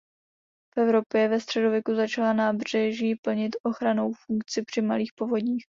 [0.75, 5.65] V Evropě ve středověku začala nábřeží plnit ochrannou funkci při malých povodních.